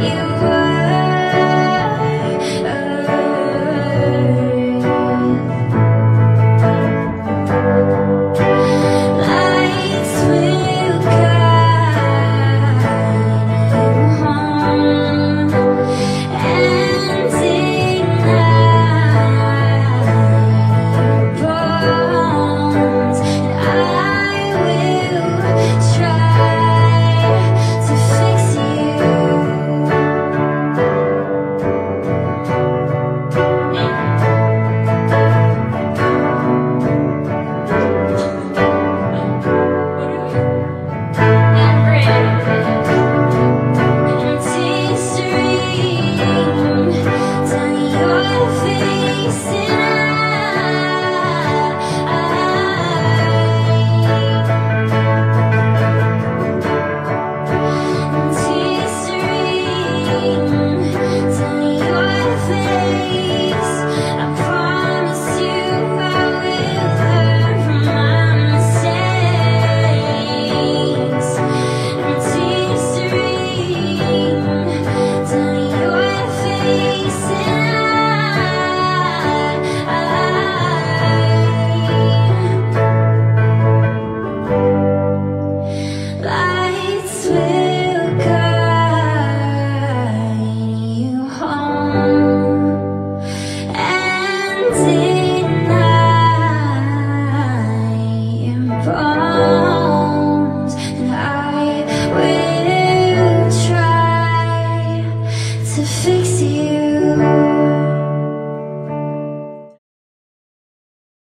you. 0.00 0.57